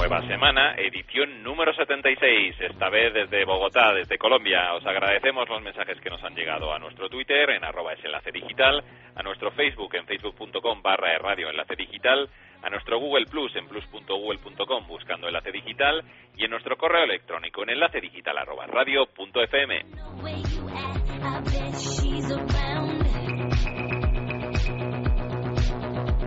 [0.00, 4.72] Nueva semana, edición número 76, esta vez desde Bogotá, desde Colombia.
[4.72, 8.32] Os agradecemos los mensajes que nos han llegado a nuestro Twitter, en arroba es enlace
[8.32, 8.82] digital,
[9.14, 12.30] a nuestro Facebook, en facebook.com barra radio enlace digital,
[12.62, 16.02] a nuestro Google Plus, en plus.google.com buscando enlace digital,
[16.34, 19.84] y en nuestro correo electrónico, en enlace digital arroba radio punto fm.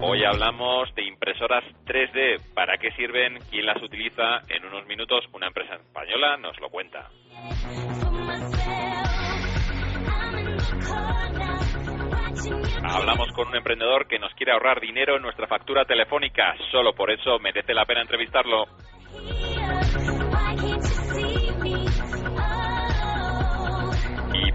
[0.06, 2.54] Hoy hablamos de impresoras 3D.
[2.54, 3.40] ¿Para qué sirven?
[3.50, 4.42] ¿Quién las utiliza?
[4.50, 7.10] En unos minutos una empresa española nos lo cuenta.
[12.84, 16.54] Hablamos con un emprendedor que nos quiere ahorrar dinero en nuestra factura telefónica.
[16.70, 18.66] Solo por eso merece la pena entrevistarlo.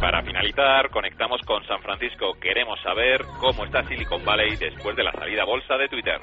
[0.00, 2.34] Para finalizar, conectamos con San Francisco.
[2.40, 6.20] Queremos saber cómo está Silicon Valley después de la salida bolsa de Twitter.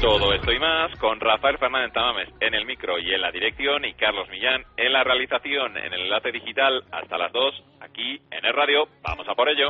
[0.00, 3.84] Todo esto y más con Rafael Fernández Tamames en el micro y en la dirección
[3.84, 8.44] y Carlos Millán en la realización en el enlace digital hasta las 2 aquí en
[8.44, 8.88] el radio.
[9.02, 9.68] Vamos a por ello.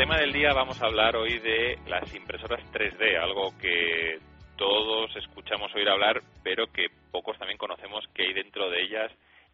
[0.00, 4.18] Tema del día vamos a hablar hoy de las impresoras 3D, algo que
[4.56, 9.12] todos escuchamos oír hablar, pero que pocos también conocemos qué hay dentro de ellas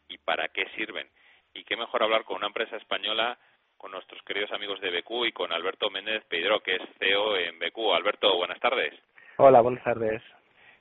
[0.09, 1.09] y para qué sirven.
[1.53, 3.37] Y qué mejor hablar con una empresa española,
[3.77, 7.59] con nuestros queridos amigos de BQ y con Alberto Méndez Pedro, que es CEO en
[7.59, 7.97] BQ.
[7.97, 8.95] Alberto, buenas tardes.
[9.39, 10.23] Hola, buenas tardes.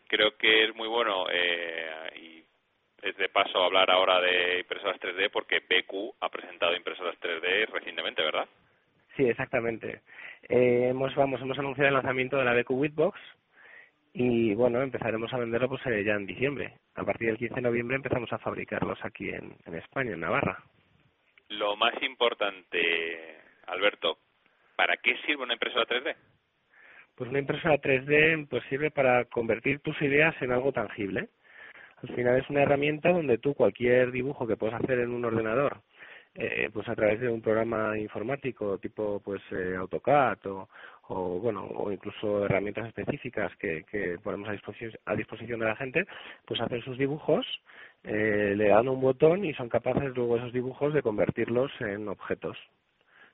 [0.08, 2.44] Creo que es muy bueno eh, y
[3.02, 8.22] es de paso hablar ahora de impresoras 3D porque BQ ha presentado impresoras 3D recientemente,
[8.22, 8.48] ¿verdad?
[9.16, 10.02] Sí, exactamente.
[10.44, 13.20] Eh, hemos, vamos, hemos anunciado el lanzamiento de la BQ Whitbox
[14.14, 16.74] y bueno, empezaremos a venderlo pues eh, ya en diciembre.
[16.96, 20.64] A partir del 15 de noviembre empezamos a fabricarlos aquí en, en España, en Navarra.
[21.50, 23.38] Lo más importante,
[23.68, 24.18] Alberto,
[24.76, 26.16] ¿para qué sirve una impresora 3D?
[27.16, 31.30] Pues una impresora 3D pues sirve para convertir tus ideas en algo tangible.
[32.02, 35.82] Al final es una herramienta donde tú cualquier dibujo que puedes hacer en un ordenador,
[36.36, 40.70] eh, pues a través de un programa informático tipo pues eh, AutoCAD o,
[41.08, 45.76] o bueno o incluso herramientas específicas que, que ponemos a disposición a disposición de la
[45.78, 46.06] gente
[46.46, 47.46] pues hacen sus dibujos
[48.04, 52.56] eh, le dan un botón y son capaces luego esos dibujos de convertirlos en objetos.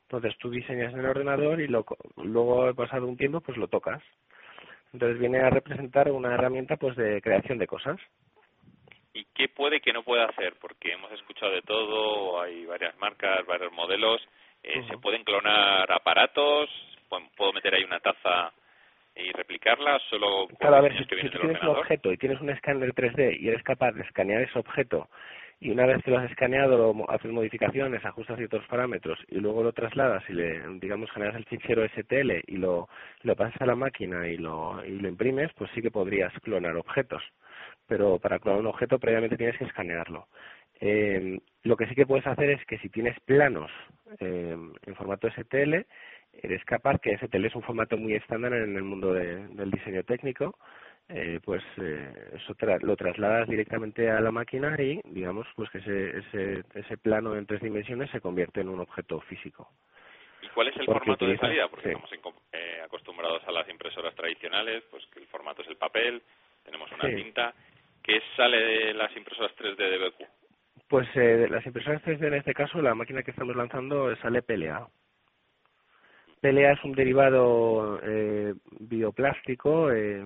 [0.04, 1.86] Entonces tú diseñas en el ordenador y lo,
[2.24, 4.02] luego pasado un tiempo pues lo tocas.
[4.94, 8.00] Entonces viene a representar una herramienta pues de creación de cosas
[9.14, 10.56] ¿Y qué puede que no puede hacer?
[10.60, 14.22] Porque hemos escuchado de todo, hay varias marcas, varios modelos.
[14.64, 14.84] Eh.
[14.88, 16.70] ¿Se pueden clonar aparatos?
[17.10, 18.54] ¿Puedo- ¿Puedo meter ahí una taza
[19.16, 20.00] y replicarla?
[20.10, 23.38] ¿Solo Claro, a ver, si, si tú tienes un objeto y tienes un escáner 3D
[23.40, 25.10] y eres capaz de escanear ese objeto
[25.60, 29.62] y una vez que lo has escaneado lo haces modificaciones, ajustas ciertos parámetros y luego
[29.62, 32.88] lo trasladas y le, digamos, generas el fichero STL y lo,
[33.24, 36.76] lo pasas a la máquina y lo, y lo imprimes, pues sí que podrías clonar
[36.78, 37.22] objetos.
[37.92, 40.30] Pero para clonar un objeto previamente tienes que escanearlo.
[40.80, 43.70] Eh, lo que sí que puedes hacer es que si tienes planos
[44.22, 45.86] eh, en formato STL,
[46.42, 50.06] eres capaz, que STL es un formato muy estándar en el mundo de- del diseño
[50.06, 50.58] técnico,
[51.10, 55.80] eh, pues eh, eso tra- lo trasladas directamente a la máquina y digamos pues que
[55.80, 59.68] ese, ese, ese plano en tres dimensiones se convierte en un objeto físico.
[60.42, 61.68] ¿Y cuál es el Porque formato de salida?
[61.68, 61.90] Porque sí.
[61.90, 62.22] estamos en-
[62.54, 66.22] eh, acostumbrados a las impresoras tradicionales, pues que el formato es el papel,
[66.64, 67.16] tenemos una Sí.
[67.16, 67.54] cinta.
[68.04, 70.42] ¿Qué sale de las impresoras 3D de BQ?
[70.88, 74.42] Pues eh, de las impresoras 3D en este caso, la máquina que estamos lanzando sale
[74.42, 74.88] PLA.
[76.42, 80.22] PLA es un derivado eh, bioplástico eh,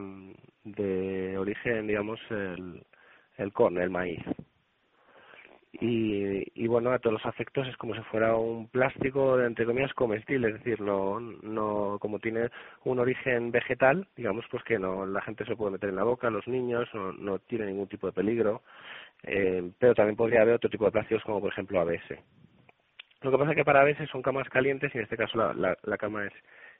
[0.63, 2.81] de origen, digamos, el,
[3.37, 4.23] el corn, el maíz.
[5.81, 9.93] Y, y bueno, a todos los afectos es como si fuera un plástico, entre comillas,
[9.93, 12.49] comestible, es decir, no, no, como tiene
[12.85, 16.29] un origen vegetal, digamos, pues que no, la gente se puede meter en la boca,
[16.29, 18.61] los niños, no, no tiene ningún tipo de peligro,
[19.23, 22.19] eh, pero también podría haber otro tipo de plásticos como por ejemplo ABS.
[23.21, 25.53] Lo que pasa es que para ABS son camas calientes y en este caso la,
[25.53, 26.33] la, la cama es,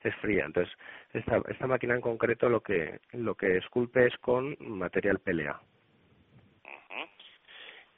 [0.04, 0.46] es fría.
[0.46, 0.74] Entonces,
[1.14, 5.60] esta, esta máquina en concreto lo que, lo que esculpe es con material PLA.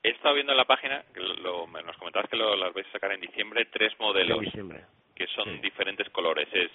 [0.04, 2.92] He estado viendo en la página, que lo, nos comentabas que lo, las vais a
[2.92, 4.40] sacar en diciembre, tres modelos.
[4.40, 4.86] Diciembre.
[5.16, 6.48] que son diferentes colores.
[6.54, 6.72] Es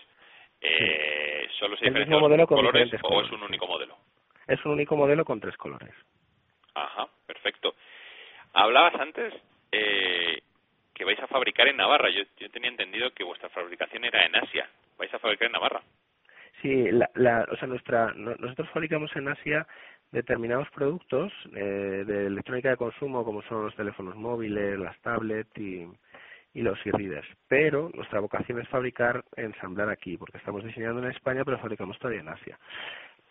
[0.61, 3.31] eh, solo se diferencian mismo los modelo con colores diferentes o colores.
[3.31, 3.97] es un único modelo.
[4.47, 5.95] Es un único modelo con tres colores.
[6.75, 7.75] Ajá, perfecto.
[8.53, 9.33] Hablabas antes
[9.73, 10.41] eh,
[10.95, 12.11] que vais a fabricar en Navarra.
[12.11, 14.69] Yo, yo tenía entendido que vuestra fabricación era en Asia.
[14.99, 15.83] Vais a fabricar en Navarra.
[16.61, 19.67] Sí, la, la, o sea, nuestra, no- nosotros fabricamos en Asia
[20.12, 25.88] determinados productos eh, de electrónica de consumo, como son los teléfonos móviles, las tablets y,
[26.55, 27.26] y los e-readers.
[27.49, 32.20] Pero nuestra vocación es fabricar, ensamblar aquí, porque estamos diseñando en España, pero fabricamos todavía
[32.20, 32.59] en Asia.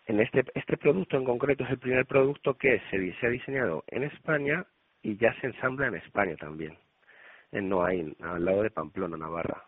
[0.06, 4.02] En este, este producto en concreto es el primer producto que se, ha diseñado en
[4.02, 4.66] España
[5.00, 6.76] y ya se ensambla en España también,
[7.52, 9.64] en Noain, al lado de Pamplona, Navarra.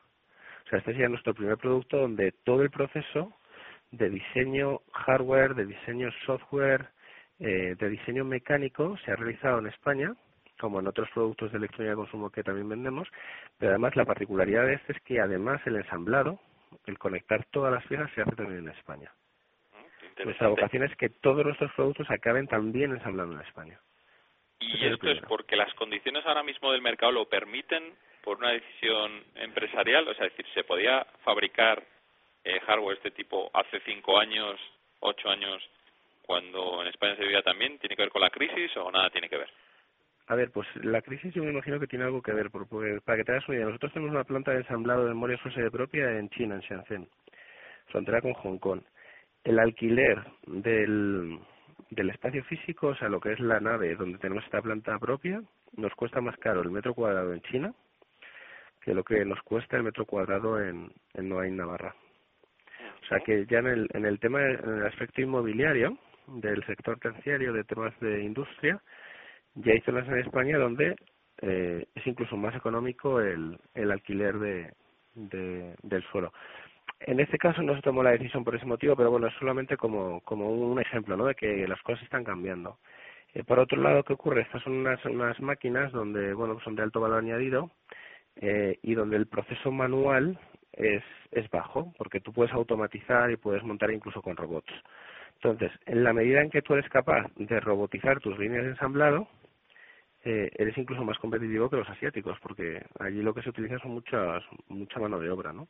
[0.65, 3.33] O sea, este sería nuestro primer producto donde todo el proceso
[3.93, 6.89] de diseño hardware, de diseño software,
[7.41, 10.15] eh, de diseño mecánico se ha realizado en España,
[10.59, 13.09] como en otros productos de electrónica de consumo que también vendemos,
[13.59, 16.39] pero además la particularidad de este es que además el ensamblado,
[16.87, 19.13] el conectar todas las piezas se hace también en España.
[19.73, 20.25] ¿Mm?
[20.25, 23.81] Nuestra vocación es que todos nuestros productos acaben también ensamblando en España.
[24.61, 29.25] Y esto es porque las condiciones ahora mismo del mercado lo permiten por una decisión
[29.35, 30.09] empresarial.
[30.09, 31.83] O sea, es decir, se podía fabricar
[32.45, 34.59] eh, hardware de este tipo hace cinco años,
[35.01, 35.63] ocho años,
[36.27, 37.79] cuando en España se vivía también.
[37.79, 39.49] ¿Tiene que ver con la crisis o nada tiene que ver?
[40.27, 42.99] A ver, pues la crisis yo me imagino que tiene algo que ver, por- porque
[43.05, 45.71] para que te hagas una idea, nosotros tenemos una planta de ensamblado de memoria sede
[45.71, 47.09] propia en China, en Shenzhen,
[47.89, 48.81] frontera con Hong Kong.
[49.45, 51.39] El alquiler del,
[51.91, 55.43] del espacio físico, o sea, lo que es la nave donde tenemos esta planta propia,
[55.77, 57.75] nos cuesta más caro el metro cuadrado en China
[58.81, 61.95] que lo que nos cuesta el metro cuadrado en, en Noain, Navarra.
[63.03, 65.97] O sea que ya en el, en el tema, en el aspecto inmobiliario
[66.29, 68.81] del sector terciario de temas de industria,
[69.55, 70.97] ya hay zonas en España donde
[71.43, 74.73] eh, es incluso más económico el, el alquiler de,
[75.15, 76.33] de- del suelo.
[77.01, 79.77] En este caso no se tomó la decisión por ese motivo, pero bueno, es solamente
[79.77, 81.27] como, como un ejemplo ¿no?
[81.27, 82.79] de que las cosas están cambiando.
[83.35, 84.43] Eh, por otro lado, ¿qué ocurre?
[84.43, 87.71] Estas son unas, unas máquinas donde, bueno, son de alto valor añadido
[88.37, 90.39] eh, y donde el proceso manual
[90.73, 94.73] es, es bajo, porque tú puedes automatizar y puedes montar incluso con robots.
[95.45, 99.29] Entonces, en la medida en que tú eres capaz de robotizar tus líneas de ensamblado,
[100.25, 103.91] eh, eres incluso más competitivo que los asiáticos, porque allí lo que se utiliza son
[103.91, 105.69] muchas, mucha mano de obra, ¿no?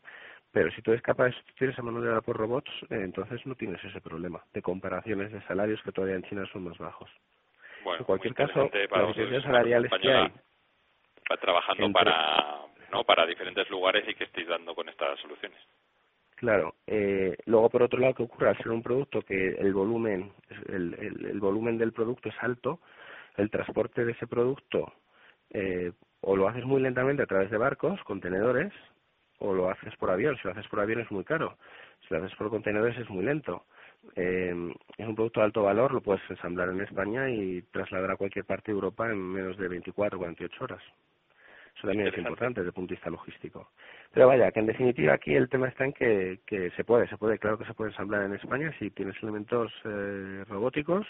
[0.53, 3.45] Pero si tú eres capaz de sustituir esa mano de obra por robots, eh, entonces
[3.47, 7.11] no tienes ese problema de comparaciones de salarios que todavía en China son más bajos.
[7.83, 10.33] Bueno, en cualquier caso, para una salariales que hay
[11.29, 12.61] Va trabajando entre- para,
[12.93, 13.03] ¿no?
[13.03, 15.59] para diferentes lugares y que estéis dando con estas soluciones.
[16.37, 16.75] Claro.
[16.87, 18.49] Eh, luego, por otro lado, ¿qué ocurre?
[18.49, 20.33] Al ser un producto que el volumen,
[20.69, 22.81] el, volumen del producto es alto,
[23.37, 24.93] el transporte de ese producto
[25.51, 28.73] eh, o lo haces muy lentamente a través de barcos, contenedores,
[29.39, 30.37] o lo haces por avión.
[30.37, 31.57] Si lo haces por avión es muy caro.
[32.01, 33.65] Si lo haces por contenedores es muy lento.
[34.17, 38.17] Eh, es un producto de alto valor, lo puedes ensamblar en España y trasladar a
[38.17, 40.83] cualquier parte de Europa en menos de 24 o 48 horas.
[41.77, 43.71] Eso también es importante desde el punto de vista logístico.
[44.13, 47.17] Pero vaya, que en definitiva aquí el tema está en que, que se puede, se
[47.17, 51.07] puede, claro que se puede ensamblar en España si tienes elementos eh, robóticos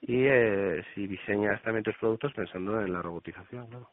[0.00, 3.88] y eh, si diseñas también tus productos pensando en la robotización, claro.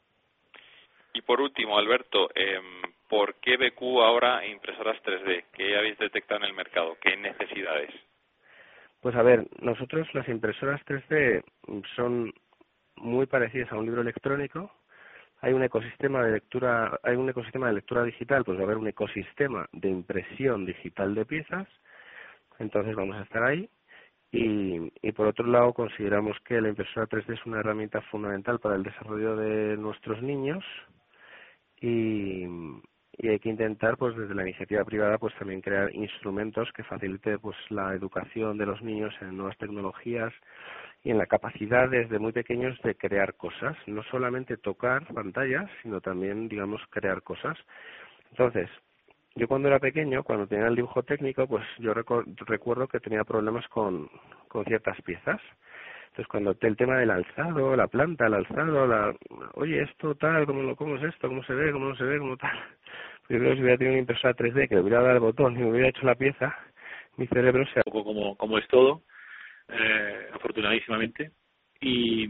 [1.13, 5.45] Y por último, Alberto, em, ¿por qué BQ ahora impresoras 3D?
[5.53, 6.97] ¿Qué habéis detectado en el mercado?
[7.01, 7.91] ¿Qué necesidades?
[9.01, 11.43] Pues a ver, nosotros las impresoras 3D
[11.95, 12.33] son
[12.95, 14.71] muy parecidas a un libro electrónico.
[15.41, 18.77] Hay un ecosistema de lectura, hay un ecosistema de lectura digital, pues va a haber
[18.77, 21.67] un ecosistema de impresión digital de piezas.
[22.59, 23.69] Entonces vamos a estar ahí.
[24.31, 28.75] Y, y por otro lado, consideramos que la impresora 3D es una herramienta fundamental para
[28.75, 30.63] el desarrollo de nuestros niños
[31.81, 32.45] y,
[33.17, 37.39] y hay que intentar pues desde la iniciativa privada pues también crear instrumentos que facilite
[37.39, 40.33] pues la educación de los niños en nuevas tecnologías
[41.03, 45.99] y en la capacidad desde muy pequeños de crear cosas, no solamente tocar pantallas, sino
[46.01, 47.57] también digamos crear cosas.
[48.31, 48.69] Entonces,
[49.35, 53.67] yo cuando era pequeño, cuando tenía el dibujo técnico, pues yo recuerdo que tenía problemas
[53.69, 54.09] con,
[54.47, 55.41] con ciertas piezas.
[56.09, 59.15] Entonces, cuando el tema del alzado, la planta, el alzado, la,
[59.53, 61.29] oye, esto tal, ¿cómo, cómo es esto?
[61.29, 61.71] ¿Cómo se ve?
[61.71, 62.19] ¿Cómo no se ve?
[62.19, 62.51] ¿Cómo tal?
[63.29, 65.55] Yo creo que si hubiera tenido una impresora 3D que le hubiera dado el botón
[65.55, 66.53] y me hubiera hecho la pieza,
[67.15, 67.79] mi cerebro se...
[67.79, 69.03] un poco como, como es todo,
[69.67, 71.31] eh, afortunadísimamente.
[71.79, 72.27] Y,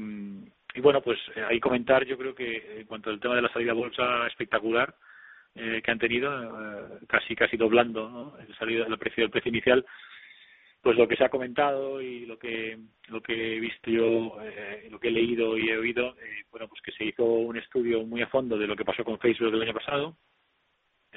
[0.81, 3.71] bueno, pues eh, ahí comentar, yo creo que en cuanto al tema de la salida
[3.71, 4.95] a bolsa espectacular
[5.55, 9.85] eh, que han tenido, eh, casi casi doblando el, salida, el precio del precio inicial,
[10.81, 14.87] pues lo que se ha comentado y lo que lo que he visto yo, eh,
[14.89, 18.03] lo que he leído y he oído, eh, bueno, pues que se hizo un estudio
[18.03, 20.17] muy a fondo de lo que pasó con Facebook el año pasado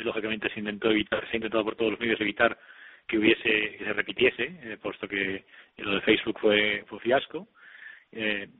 [0.02, 2.58] lógicamente se intentó evitar, se ha intentado por todos los medios evitar
[3.06, 5.44] que hubiese, que se repitiese, puesto que
[5.78, 7.48] lo de Facebook fue, fue fiasco.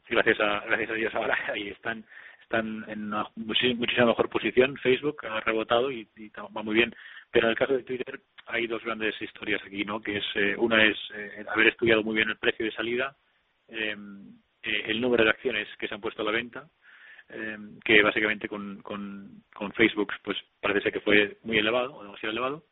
[0.08, 2.04] gracias a, gracias a Dios ahora ahí están
[2.44, 4.76] están en una muchísima mejor posición.
[4.76, 6.94] Facebook ha rebotado y, va muy bien.
[7.30, 10.00] Pero en el caso de Twitter hay dos grandes historias aquí, ¿no?
[10.00, 13.16] Que es eh, una es eh, haber estudiado muy bien el precio de salida,
[13.68, 13.96] eh,
[14.62, 16.68] el número de acciones que se han puesto a la venta,
[17.84, 22.32] que básicamente con, con, con Facebook pues parece ser que fue muy elevado o demasiado
[22.32, 22.64] elevado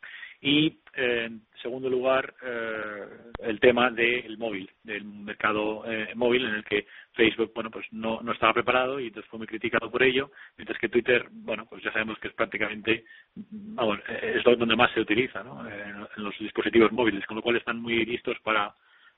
[0.45, 3.05] y, en segundo lugar, eh,
[3.45, 8.21] el tema del móvil, del mercado eh, móvil, en el que Facebook, bueno, pues no,
[8.23, 11.81] no estaba preparado y entonces fue muy criticado por ello, mientras que Twitter, bueno, pues
[11.85, 13.05] ya sabemos que es prácticamente,
[13.37, 15.65] vamos, eh, es donde más se utiliza, ¿no?
[15.71, 18.75] En, los dispositivos móviles, con lo cual están muy listos para,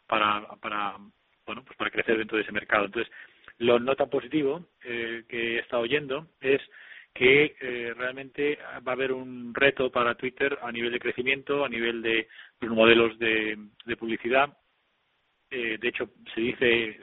[0.06, 0.98] para, para,
[1.46, 2.84] bueno, pues para crecer dentro de ese mercado.
[2.84, 3.10] Entonces,
[3.58, 6.60] lo no tan positivo que he estado oyendo es
[7.14, 11.68] que eh, realmente va a haber un reto para Twitter a nivel de crecimiento, a
[11.68, 12.26] nivel de
[12.60, 13.56] los modelos de,
[13.96, 14.52] publicidad.
[15.48, 17.00] Eh, de hecho, se dice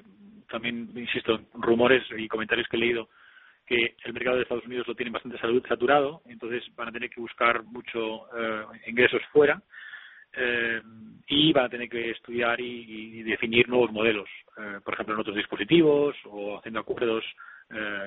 [0.49, 3.07] también, insisto, rumores y comentarios que he leído
[3.65, 7.21] que el mercado de Estados Unidos lo tiene bastante saturado, entonces van a tener que
[7.21, 9.61] buscar mucho eh, ingresos fuera
[11.27, 14.29] y van a tener que estudiar y, definir nuevos modelos,
[14.81, 17.25] por ejemplo, en otros dispositivos o haciendo acuerdos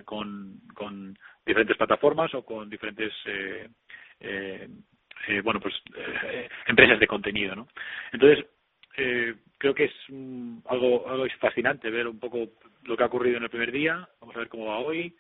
[0.05, 3.69] con, con diferentes plataformas o con diferentes eh,
[4.21, 4.69] eh,
[5.29, 7.69] eh bueno pues eh, empresas de contenido no
[8.13, 8.47] entonces
[9.59, 9.93] creo que es
[10.67, 12.53] algo algo fascinante ver un poco
[12.85, 14.09] lo que ha ocurrido en el primer día.
[14.21, 15.17] Vamos a ver cómo va hoy.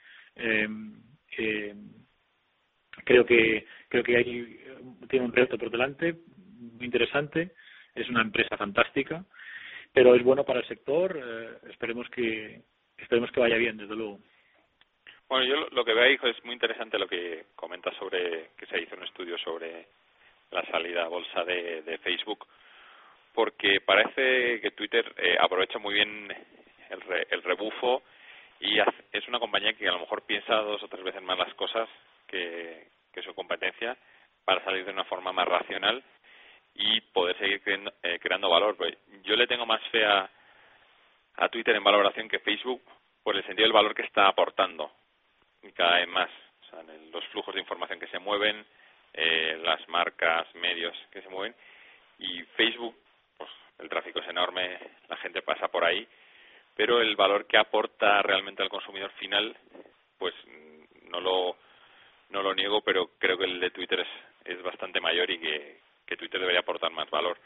[3.04, 4.60] Creo que creo que hay
[5.08, 7.50] tiene un reto por delante muy interesante.
[7.96, 9.24] Es una empresa fantástica
[9.92, 11.18] pero es bueno para el sector.
[11.68, 12.62] Esperemos que
[12.96, 14.20] esperemos que vaya bien desde luego
[15.34, 18.80] bueno, yo lo que veo ahí es muy interesante lo que comenta sobre que se
[18.80, 19.84] hizo un estudio sobre
[20.52, 22.46] la salida a bolsa de, Facebook,
[23.32, 26.30] porque parece que Twitter eh, aprovecha muy bien
[26.88, 28.04] el, el rebufo
[28.60, 31.52] y es una compañía que a lo mejor piensa dos o tres veces más las
[31.54, 31.88] cosas
[32.28, 32.86] que,
[33.24, 33.96] su competencia
[34.44, 36.00] para salir de una forma más racional
[36.74, 37.62] y poder seguir
[38.02, 38.76] eh, creando, valor.
[38.76, 40.28] Pues yo le tengo más fe a
[41.50, 42.82] Twitter en valoración que Facebook
[43.24, 44.92] por el sentido del valor que está aportando
[45.72, 46.30] cada vez más.
[46.62, 48.64] O sea, en los flujos de información que se mueven,
[49.12, 51.54] eh, las marcas, medios que se mueven.
[52.18, 52.96] Y Facebook,
[53.36, 54.78] pues el tráfico es enorme,
[55.08, 56.06] la gente pasa por ahí,
[56.76, 59.56] pero el valor que aporta realmente al consumidor final,
[60.18, 60.34] pues
[61.10, 61.56] no lo,
[62.30, 64.08] no lo niego, pero creo que el de Twitter es,
[64.44, 67.38] es bastante mayor y que, que Twitter debería aportar más valor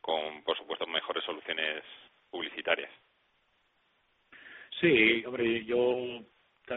[0.00, 1.82] con, por supuesto, mejores soluciones
[2.30, 2.90] publicitarias.
[4.80, 6.20] Sí, hombre, yo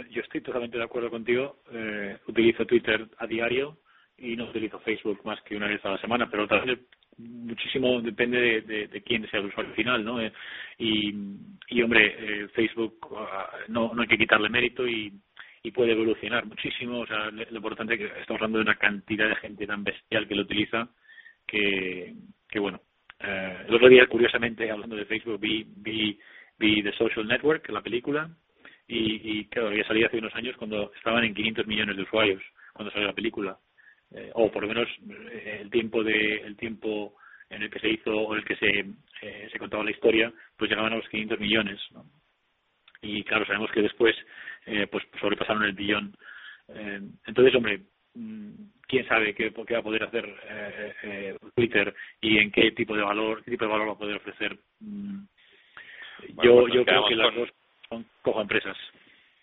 [0.09, 1.59] yo estoy totalmente de acuerdo contigo.
[1.71, 3.77] Eh, utilizo Twitter a diario
[4.17, 6.79] y no utilizo Facebook más que una vez a la semana, pero también
[7.17, 10.21] muchísimo depende de, de, quién sea el usuario final, ¿no?
[10.21, 10.31] Eh,
[10.77, 11.13] y,
[11.67, 15.11] y, hombre, eh, Facebook ah, no, no hay que quitarle mérito y,
[15.63, 16.99] y puede evolucionar muchísimo.
[16.99, 20.27] O sea, lo importante es que estamos hablando de una cantidad de gente tan bestial
[20.27, 20.89] que lo utiliza
[21.45, 22.13] que,
[22.47, 22.81] que bueno.
[23.19, 26.17] Eh, el otro día, curiosamente, hablando de Facebook, vi, vi,
[26.57, 28.29] vi The Social Network, la película,
[28.89, 32.41] y, y claro, había salido hace unos años cuando estaban en 500 millones de usuarios
[32.73, 33.57] cuando salió la película.
[34.11, 34.89] Eh, o por lo menos
[35.31, 37.13] eh, el tiempo de el tiempo
[37.47, 38.85] en el que se hizo o en el que se
[39.21, 42.05] eh, se contaba la historia pues llegaban a los 500 millones ¿no?
[43.03, 44.15] y claro sabemos que después
[44.65, 46.15] eh, pues sobrepasaron el billón.
[46.69, 47.81] Eh, entonces hombre
[48.15, 48.51] mm,
[48.87, 50.25] quién sabe qué, qué va a poder hacer
[51.03, 54.15] eh, Twitter y en qué tipo de valor qué tipo de valor va a poder
[54.15, 55.19] ofrecer mm,
[56.43, 57.49] yo pues yo creo que las dos
[58.21, 58.77] cojo empresas.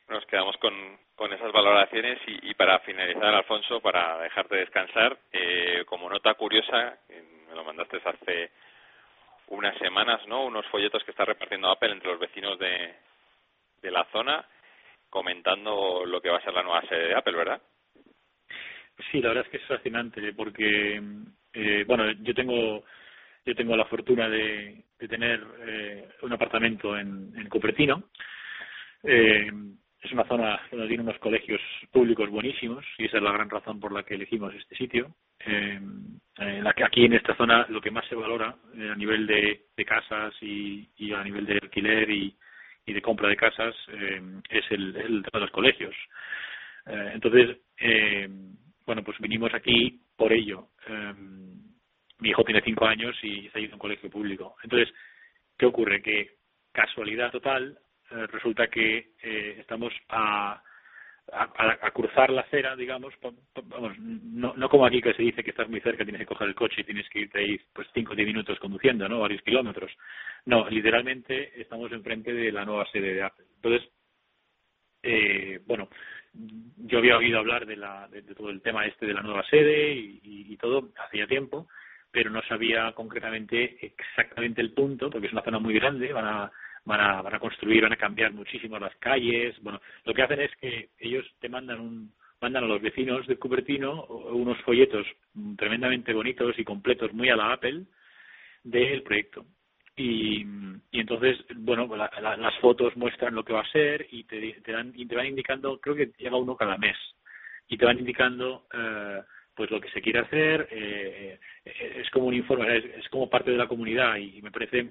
[0.08, 0.72] Nos quedamos con,
[1.16, 6.96] con esas valoraciones y, para finalizar, Alfonso, para dejarte descansar, eh, como nota curiosa,
[7.48, 8.50] me lo mandaste hace
[9.48, 10.44] unas semanas, ¿no?
[10.44, 12.94] Unos folletos que está repartiendo Apple entre los vecinos de,
[13.82, 14.44] de la zona,
[15.10, 17.60] comentando lo que va a ser la nueva sede de Apple, ¿verdad?
[19.10, 21.02] Sí, la verdad es que es fascinante porque,
[21.52, 22.84] eh, bueno, yo tengo
[23.44, 28.04] yo tengo la fortuna de, de tener eh, un apartamento en, en Cupertino
[29.06, 29.50] eh,
[30.06, 31.60] es una zona donde tiene unos colegios
[31.90, 35.14] públicos buenísimos y esa es la gran razón por la que elegimos este sitio.
[35.40, 35.80] Eh,
[36.38, 39.64] la que aquí en esta zona lo que más se valora eh, a nivel de,
[39.84, 42.36] casas y, a nivel de alquiler y,
[42.86, 45.94] de compra de casas eh, es el, el de los colegios.
[46.86, 47.58] Eh, entonces,
[48.86, 50.68] bueno, pues vinimos aquí por ello.
[52.18, 54.56] mi hijo tiene cinco años y está yendo un colegio público.
[54.62, 54.94] Entonces,
[55.58, 56.00] ¿qué ocurre?
[56.00, 56.36] Que
[56.72, 57.78] casualidad total,
[58.10, 60.62] eh, resulta que eh, estamos a,
[61.32, 63.12] a, cruzar la acera, digamos,
[63.70, 66.48] vamos, no, no como aquí que se dice que estás muy cerca, tienes que coger
[66.48, 69.20] el coche y tienes que irte ahí pues 5 o 10 minutos conduciendo, ¿no?
[69.20, 69.90] Varios kilómetros.
[70.44, 73.44] No, literalmente estamos enfrente de la nueva sede de Apple.
[73.56, 73.90] Entonces,
[75.02, 75.88] eh, bueno,
[76.32, 79.94] yo había oído hablar de, la, de, todo el tema este de la nueva sede
[79.94, 81.68] y, y, todo hacía tiempo,
[82.10, 86.52] pero no sabía concretamente exactamente el punto, porque es una zona muy grande, van a
[86.86, 89.54] van a, van a construir, van a cambiar muchísimo las calles.
[89.62, 93.36] Bueno, lo que hacen es que ellos te mandan un, mandan a los vecinos de
[93.36, 95.06] Cupertino unos folletos
[95.56, 97.84] tremendamente bonitos y completos, muy a la Apple,
[98.62, 99.44] del proyecto.
[99.96, 100.44] Y,
[100.90, 104.92] y entonces, bueno, las fotos muestran lo que va a ser y te, te, dan,
[104.94, 106.96] y te van indicando, creo que llega uno cada mes,
[107.68, 109.22] y te van indicando eh,
[109.54, 113.50] pues lo que se quiere hacer, eh, eh es como un informe, es, como parte
[113.50, 114.90] de la comunidad y me parece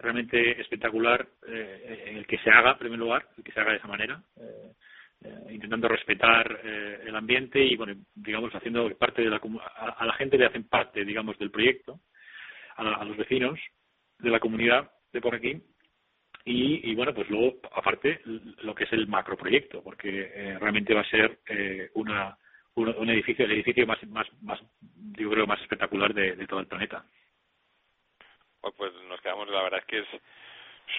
[0.00, 3.78] realmente espectacular eh, el que se haga, en primer lugar, el que se haga de
[3.78, 4.72] esa manera, eh,
[5.24, 9.40] eh, intentando respetar el ambiente y, bueno, digamos, haciendo parte de la
[9.76, 12.00] a, la gente le hacen parte, digamos, del proyecto,
[12.76, 13.58] a, los vecinos
[14.18, 15.60] de la comunidad de por aquí.
[16.44, 21.10] Y, y, bueno, pues luego, aparte, lo que es el macroproyecto, porque realmente va a
[21.10, 21.40] ser
[21.94, 22.38] una,
[22.76, 24.60] un, edificio, el edificio más, más, más,
[25.18, 27.04] yo creo, más espectacular de todo el planeta.
[28.60, 30.20] Pues, pues nos quedamos, la verdad es que es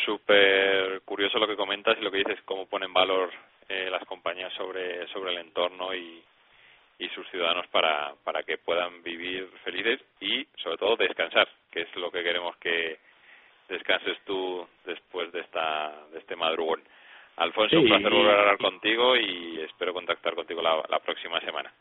[0.06, 3.32] súper curioso lo que comentas y lo que dices, cómo ponen valor
[3.68, 6.24] eh, las compañías sobre, sobre el entorno y,
[7.00, 11.96] y sus ciudadanos para, para que puedan vivir felices y sobre todo descansar, que es
[11.96, 13.00] lo que queremos que
[13.70, 16.82] descanses tú después de esta de este madrugón.
[17.38, 21.74] Alfonso, un placer volver a hablar contigo y espero contactar contigo la, la próxima semana.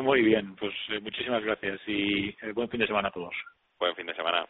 [0.00, 3.34] Muy bien, pues eh, muchísimas gracias y eh, buen fin de semana a todos.
[3.80, 4.46] Buen fin de semana.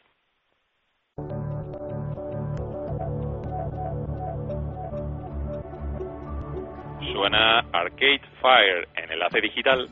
[7.21, 9.87] Suena Arcade Fire en Enlace Digital.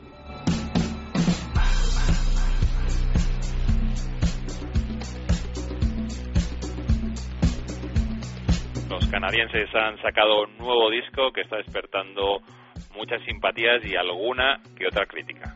[8.89, 12.41] Los canadienses han sacado un nuevo disco que está despertando
[12.95, 15.55] muchas simpatías y alguna que otra crítica.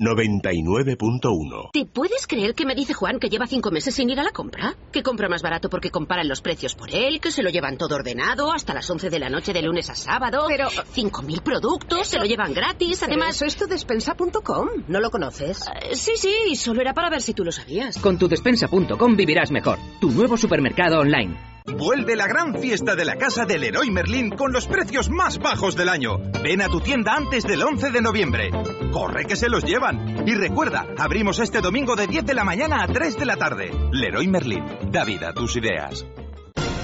[0.00, 1.70] 99.1.
[1.72, 4.32] ¿Te puedes creer que me dice Juan que lleva cinco meses sin ir a la
[4.32, 4.74] compra?
[4.90, 7.94] Que compra más barato porque comparan los precios por él, que se lo llevan todo
[7.94, 10.46] ordenado hasta las 11 de la noche de lunes a sábado.
[10.48, 10.68] Pero...
[10.68, 13.36] 5.000 productos, se lo llevan gratis, además...
[13.36, 15.60] eso es tu despensa.com, ¿no lo conoces?
[15.60, 17.96] Uh, sí, sí, solo era para ver si tú lo sabías.
[17.98, 19.78] Con tu despensa.com vivirás mejor.
[20.00, 21.53] Tu nuevo supermercado online.
[21.66, 25.74] Vuelve la gran fiesta de la casa del Leroy Merlin con los precios más bajos
[25.74, 26.18] del año.
[26.42, 28.50] Ven a tu tienda antes del 11 de noviembre.
[28.92, 30.28] Corre que se los llevan.
[30.28, 33.70] Y recuerda, abrimos este domingo de 10 de la mañana a 3 de la tarde.
[33.92, 36.04] Leroy Merlin, da vida a tus ideas.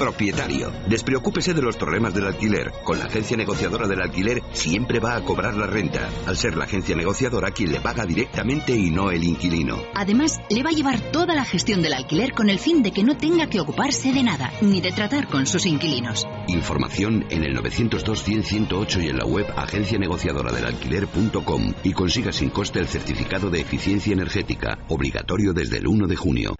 [0.01, 2.73] Propietario, despreocúpese de los problemas del alquiler.
[2.85, 6.65] Con la agencia negociadora del alquiler siempre va a cobrar la renta, al ser la
[6.65, 9.77] agencia negociadora quien le paga directamente y no el inquilino.
[9.95, 13.05] Además, le va a llevar toda la gestión del alquiler con el fin de que
[13.05, 16.27] no tenga que ocuparse de nada, ni de tratar con sus inquilinos.
[16.49, 23.51] Información en el 902-100-108 y en la web agencianegociadoradelalquiler.com y consiga sin coste el certificado
[23.51, 26.57] de eficiencia energética, obligatorio desde el 1 de junio.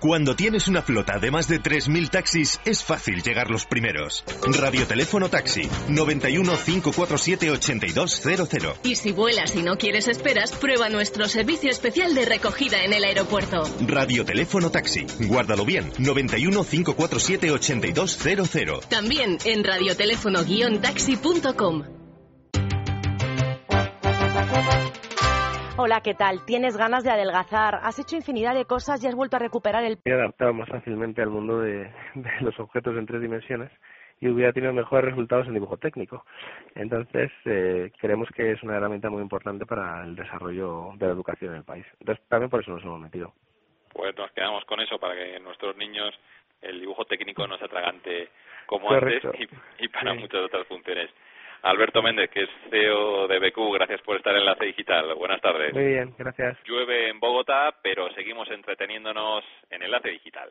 [0.00, 4.24] Cuando tienes una flota de más de 3.000 taxis, es fácil llegar los primeros.
[4.42, 8.80] Radioteléfono Taxi, 91 547 8200.
[8.84, 13.04] Y si vuelas y no quieres esperas, prueba nuestro servicio especial de recogida en el
[13.04, 13.62] aeropuerto.
[13.86, 18.88] Radioteléfono Taxi, guárdalo bien, 91 547 8200.
[18.88, 21.99] También en radioteléfono-taxi.com.
[25.82, 26.44] Hola, ¿qué tal?
[26.44, 27.76] ¿Tienes ganas de adelgazar?
[27.82, 29.96] Has hecho infinidad de cosas y has vuelto a recuperar el...
[30.04, 31.90] He adaptado más fácilmente al mundo de,
[32.42, 33.70] los objetos en tres dimensiones
[34.20, 36.26] y hubiera tenido mejores resultados en dibujo técnico.
[36.74, 41.52] Entonces, eh, creemos que es una herramienta muy importante para el desarrollo de la educación
[41.52, 41.86] en el país.
[41.98, 43.32] Entonces, también por eso nos hemos metido.
[43.94, 46.14] Pues nos quedamos con eso para que nuestros niños
[46.60, 48.28] el dibujo técnico no se atragante
[48.66, 49.22] como antes
[49.78, 51.08] y, para muchas otras funciones.
[51.62, 55.14] Alberto Méndez, que es CEO de BQ, gracias por estar en Enlace Digital.
[55.14, 55.74] Buenas tardes.
[55.74, 56.56] Muy bien, gracias.
[56.64, 60.48] Llueve en Bogotá, pero seguimos entreteniéndonos en Enlace Digital.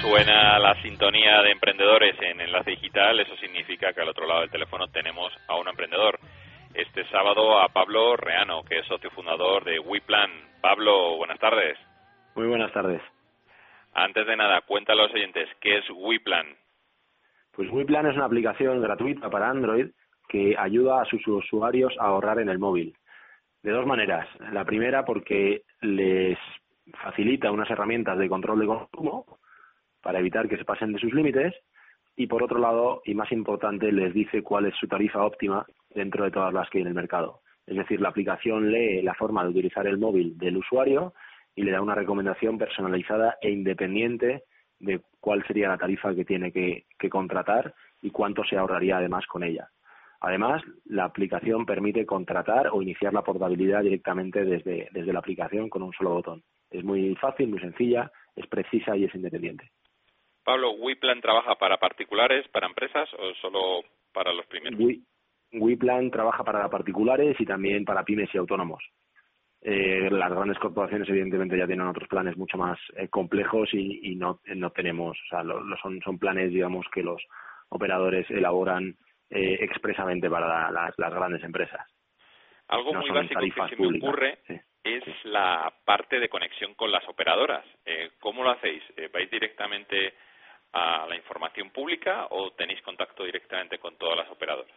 [0.00, 4.50] Suena la sintonía de emprendedores en Enlace Digital, eso significa que al otro lado del
[4.50, 6.18] teléfono tenemos a un emprendedor.
[6.74, 10.30] Este sábado a Pablo Reano, que es socio fundador de WePlan.
[10.60, 11.76] Pablo, buenas tardes.
[12.36, 13.02] Muy buenas tardes.
[13.92, 16.46] Antes de nada, cuenta a los oyentes, ¿qué es WePlan?
[17.50, 19.88] Pues WePlan es una aplicación gratuita para Android
[20.28, 22.94] que ayuda a sus usuarios a ahorrar en el móvil.
[23.64, 24.28] De dos maneras.
[24.52, 26.38] La primera porque les
[27.02, 29.38] facilita unas herramientas de control de consumo
[30.00, 31.52] para evitar que se pasen de sus límites
[32.14, 36.24] y por otro lado, y más importante, les dice cuál es su tarifa óptima dentro
[36.24, 37.40] de todas las que hay en el mercado.
[37.66, 41.14] Es decir, la aplicación lee la forma de utilizar el móvil del usuario
[41.54, 44.44] y le da una recomendación personalizada e independiente
[44.78, 49.44] de cuál sería la tarifa que tiene que, contratar y cuánto se ahorraría además con
[49.44, 49.68] ella.
[50.20, 55.82] Además, la aplicación permite contratar o iniciar la portabilidad directamente desde, desde la aplicación con
[55.82, 56.42] un solo botón.
[56.70, 59.70] Es muy fácil, muy sencilla, es precisa y es independiente.
[60.44, 64.78] Pablo, ¿WePlan trabaja para particulares, para empresas o solo para los primeros?
[65.52, 68.82] WePlan trabaja para particulares y también para pymes y autónomos.
[69.62, 74.40] Eh, las grandes corporaciones evidentemente ya tienen otros planes mucho más eh, complejos y, no,
[74.56, 77.22] no tenemos, o sea, lo, son, son planes digamos que los
[77.68, 78.96] operadores elaboran
[79.28, 81.86] eh, expresamente para las, las grandes empresas.
[82.68, 84.38] Algo muy básico que se me ocurre
[84.82, 87.64] es la parte de conexión con las operadoras.
[88.20, 88.82] ¿Cómo lo hacéis?
[89.12, 90.14] ¿Vais directamente
[90.72, 94.72] a la información pública o tenéis contacto directamente con todas las operadoras?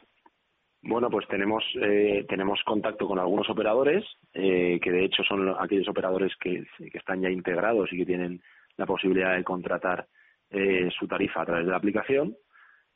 [0.85, 5.87] Bueno, pues tenemos eh, tenemos contacto con algunos operadores eh, que de hecho son aquellos
[5.87, 8.41] operadores que, están ya integrados y que tienen
[8.75, 10.07] la posibilidad de contratar
[10.49, 12.35] eh, su tarifa a través de la aplicación.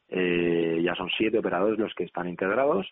[0.09, 2.85] ya son siete operadores los que están integrados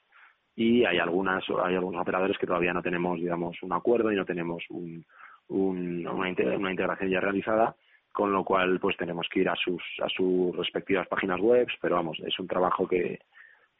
[0.56, 4.24] y hay algunas hay algunos operadores que todavía no tenemos digamos un acuerdo y no
[4.24, 5.06] tenemos un,
[5.50, 7.76] una, una integración ya realizada
[8.14, 11.96] con lo cual pues tenemos que ir a sus a sus respectivas páginas web pero
[11.96, 13.20] vamos es un trabajo que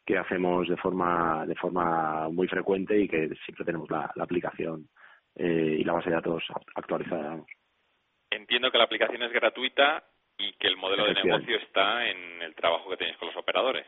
[0.06, 4.88] que hacemos de forma de forma muy frecuente y que siempre tenemos la, aplicación
[5.36, 6.44] eh, y la base de datos
[6.76, 7.44] actualizada
[8.30, 10.04] entiendo que la aplicación es gratuita
[10.38, 13.88] y que el modelo de negocio está en el trabajo que tenéis con los operadores.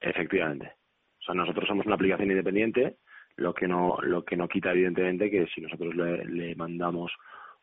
[0.00, 0.74] Efectivamente.
[1.20, 2.96] O sea nosotros somos una aplicación independiente
[3.36, 7.12] lo que no lo que no quita evidentemente que si nosotros le mandamos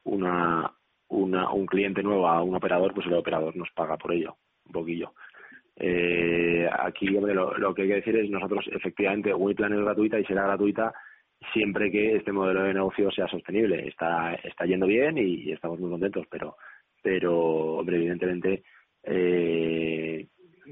[0.03, 0.71] una
[1.13, 4.71] una, un cliente nuevo a un operador, pues el operador nos paga por ello, un
[4.71, 5.13] poquillo.
[5.75, 10.25] Eh, aquí lo, lo, que hay que decir es nosotros efectivamente WePlan es gratuita y
[10.25, 10.93] será gratuita
[11.51, 13.87] siempre que este modelo de negocio sea sostenible.
[13.87, 16.57] Está, está yendo bien y, estamos muy contentos, pero,
[17.01, 18.63] pero hombre, evidentemente,
[19.03, 20.27] eh,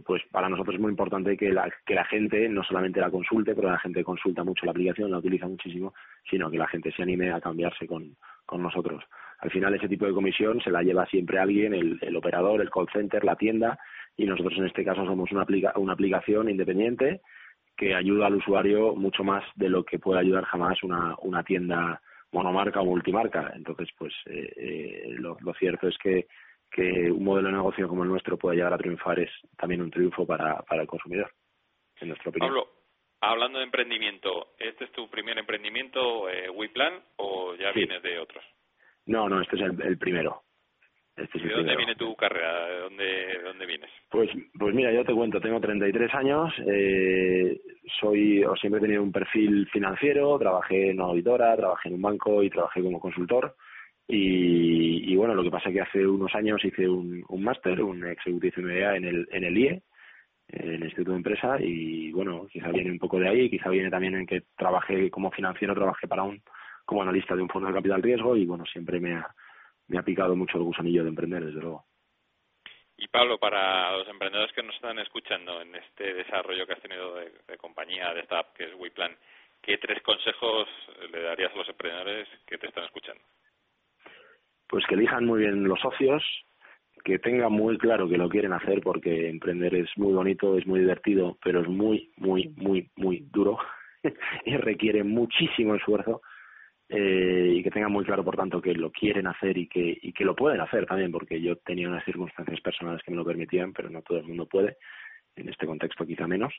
[0.05, 3.55] pues para nosotros es muy importante que la, que la gente no solamente la consulte,
[3.55, 5.93] pero la gente consulta mucho la aplicación, la utiliza muchísimo,
[6.29, 9.03] sino que la gente se anime a cambiarse con, con nosotros.
[9.39, 12.87] Al final ese tipo de comisión se la lleva siempre alguien, el, operador, el call
[12.93, 13.79] center, la tienda,
[14.17, 15.45] y nosotros en este caso somos una,
[15.75, 17.21] una aplicación independiente
[17.75, 22.01] que ayuda al usuario mucho más de lo que puede ayudar jamás una, una tienda
[22.31, 23.51] monomarca o multimarca.
[23.55, 26.27] Entonces, pues eh, eh, lo, cierto es que,
[26.69, 29.91] que un modelo de negocio como el nuestro pueda llegar a triunfar es también un
[29.91, 31.31] triunfo para, para el consumidor,
[31.99, 32.49] en nuestra opinión.
[32.49, 32.69] Pablo,
[33.21, 38.43] hablando de emprendimiento, ¿este es tu primer emprendimiento, eh, WePlan, o ya vienes de otros?
[39.05, 40.43] No, no, este es el, primero.
[41.15, 42.67] Este ¿De dónde viene tu carrera?
[42.67, 43.89] ¿De dónde, dónde vienes?
[44.09, 47.59] Pues, pues mira, yo te cuento, tengo 33 años, eh,
[47.99, 52.01] soy, o siempre he tenido un perfil financiero, trabajé en una auditora, trabajé en un
[52.01, 53.55] banco y trabajé como consultor.
[54.07, 58.05] Y, bueno, lo que pasa es que hace unos años hice un, un máster, un
[58.05, 59.83] Executive MBA en el, en el IE,
[60.49, 63.89] en el Instituto de Empresa, y bueno, quizá viene un poco de ahí, quizá viene
[63.89, 66.41] también en que trabajé como financiero, trabajé para un
[66.83, 69.33] como analista de un fondo de capital riesgo y bueno, siempre me ha,
[69.91, 71.85] me ha picado mucho el gusanillo de emprender, desde luego.
[72.97, 77.15] Y Pablo, para los emprendedores que nos están escuchando en este desarrollo que has tenido
[77.15, 79.15] de, compañía, de esta app que es WePlan,
[79.61, 80.67] ¿qué tres consejos
[81.11, 83.21] le darías a los emprendedores que te están escuchando?
[84.67, 86.23] Pues que elijan muy bien los socios,
[87.03, 90.79] que tengan muy claro que lo quieren hacer porque emprender es muy bonito, es muy
[90.79, 93.57] divertido, pero es muy, muy, muy, muy duro
[94.45, 96.21] y requiere muchísimo esfuerzo
[96.93, 100.11] eh, y que tengan muy claro, por tanto, que lo quieren hacer y que, y
[100.11, 103.71] que lo pueden hacer también, porque yo tenía unas circunstancias personales que me lo permitían,
[103.71, 104.75] pero no todo el mundo puede,
[105.37, 106.53] en este contexto quizá menos.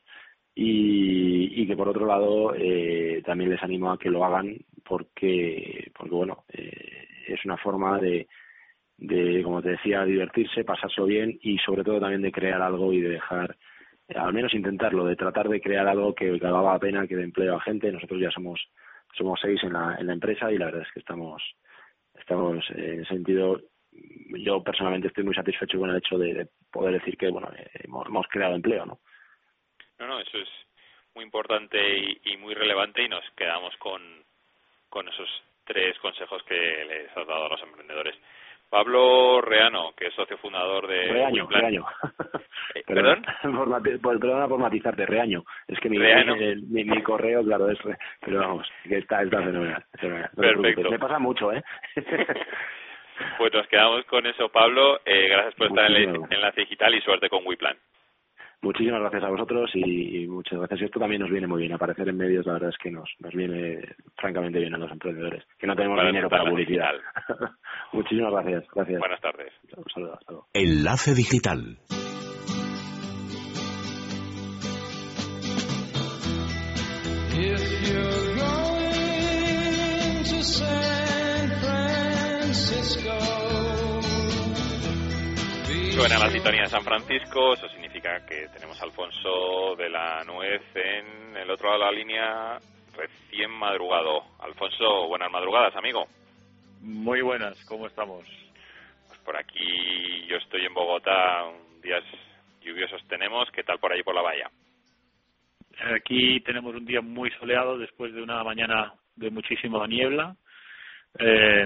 [0.55, 5.91] Y, y que por otro lado, eh, también les animo a que lo hagan porque,
[5.95, 8.27] porque bueno, eh, es una forma de,
[8.97, 13.03] de, como te decía, divertirse, pasárselo bien y sobre todo también de crear algo y
[13.03, 13.55] de dejar,
[14.15, 17.25] al menos intentarlo, de tratar de crear algo que, que valga la pena, que dé
[17.25, 17.93] empleo a gente.
[17.93, 18.59] Nosotros ya somos
[19.17, 21.43] somos seis en la, en la empresa y la verdad es que estamos
[22.15, 23.61] estamos en sentido.
[24.39, 27.51] Yo personalmente estoy muy satisfecho con el hecho de, poder decir que bueno
[27.85, 28.99] hemos, hemos, creado empleo no
[29.99, 30.49] no no eso es
[31.15, 34.01] muy importante y, y, muy relevante y nos quedamos con
[34.89, 35.29] con esos
[35.65, 38.17] tres consejos que les has dado a los emprendedores
[38.73, 41.85] Pablo Reano, que es socio fundador de Reaño, Reaño.
[42.75, 43.23] Eh, ¿Perdón?
[44.01, 45.45] Por, perdona por matizarte, Reaño.
[45.69, 47.79] Es que mi, mi, mi, correo, claro, es...
[48.21, 49.85] Pero vamos, que está, está fenomenal.
[50.35, 50.91] Perfecto.
[50.91, 51.63] Me pasa mucho, ¿eh?
[53.37, 55.01] pues nos quedamos con eso, Pablo.
[55.05, 57.77] Eh, gracias por estar en el enlace digital y suerte con WePlan.
[58.63, 60.83] Muchísimas gracias a vosotros y, muchas gracias.
[60.83, 61.73] Y esto también nos viene muy bien.
[61.73, 63.81] Aparecer en medios, la verdad es que nos, nos viene
[64.17, 66.93] francamente bien a los emprendedores, que no tenemos dinero para publicidad.
[67.93, 68.65] Muchísimas gracias.
[68.73, 68.99] gracias.
[69.01, 69.53] Buenas tardes.
[69.77, 70.15] Un saludo.
[70.15, 70.47] Hasta luego.
[70.55, 71.79] Enlace digital.
[86.03, 90.61] Suena la sintonía de San Francisco, eso significa que tenemos a Alfonso de la Nuez
[90.75, 92.59] en el otro lado de la línea,
[92.97, 94.25] recién madrugado.
[94.41, 96.09] Alfonso, buenas madrugadas, amigo.
[96.81, 98.25] Muy buenas, ¿cómo estamos?
[99.07, 101.45] Pues por aquí yo estoy en Bogotá,
[101.81, 102.03] días
[102.61, 104.51] lluviosos tenemos, ¿qué tal por ahí por la bahía?
[105.95, 110.35] Aquí tenemos un día muy soleado después de una mañana de muchísima niebla,
[111.21, 111.65] eh,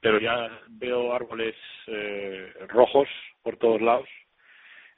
[0.00, 1.54] pero ya veo árboles
[1.86, 3.06] eh, rojos
[3.46, 4.08] por todos lados.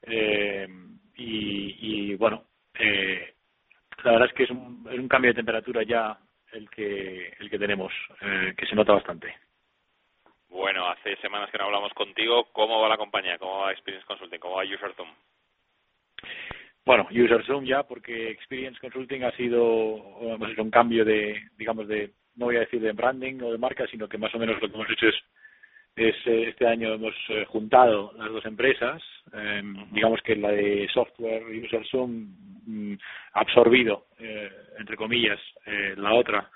[0.04, 0.66] Eh,
[1.16, 1.76] y,
[2.12, 2.44] y, bueno,
[2.78, 3.34] eh,
[4.02, 6.18] la verdad es que es un, es un, cambio de temperatura ya
[6.52, 9.36] el que, el que tenemos, eh, que se nota bastante.
[10.48, 12.48] Bueno, hace semanas que no hablamos contigo.
[12.52, 13.36] ¿Cómo va la compañía?
[13.36, 14.38] ¿Cómo va Experience Consulting?
[14.38, 15.10] ¿Cómo va UserZoom?
[16.86, 22.12] Bueno, UserZoom ya, porque Experience Consulting ha sido hemos hecho un cambio de, digamos, de,
[22.36, 24.70] no voy a decir de branding o de marca, sino que más o menos lo
[24.70, 25.16] que hemos hecho es
[25.96, 29.02] es, eh, este año hemos eh, juntado las dos empresas.
[29.32, 32.34] Eh, digamos que la de software UserZoom
[32.66, 32.94] mm,
[33.34, 36.50] ha absorbido, eh, entre comillas, eh, la otra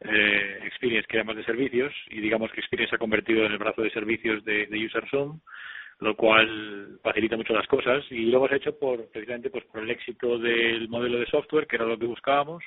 [0.00, 3.52] eh, Experience, que era más de servicios, y digamos que Experience se ha convertido en
[3.52, 5.40] el brazo de servicios de, de UserZoom,
[6.00, 8.04] lo cual facilita mucho las cosas.
[8.10, 11.76] Y lo hemos hecho por precisamente pues por el éxito del modelo de software, que
[11.76, 12.62] era lo que buscábamos,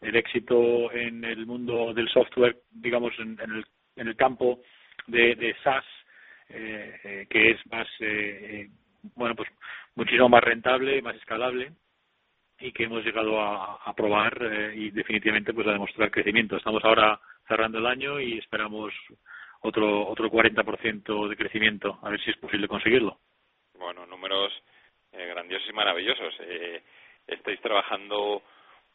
[0.00, 3.64] el éxito en el mundo del software, digamos, en, en el,
[3.96, 4.60] en el campo
[5.06, 5.84] de, de SaaS,
[6.48, 8.68] eh, eh, que es más, eh,
[9.14, 9.48] bueno, pues
[9.94, 11.72] muchísimo más rentable, más escalable
[12.58, 16.56] y que hemos llegado a, a probar eh, y definitivamente pues a demostrar crecimiento.
[16.56, 18.92] Estamos ahora cerrando el año y esperamos
[19.60, 23.18] otro otro 40% de crecimiento, a ver si es posible conseguirlo.
[23.74, 24.52] Bueno, números
[25.12, 26.34] eh, grandiosos y maravillosos.
[26.40, 26.82] Eh,
[27.26, 28.42] ¿Estáis trabajando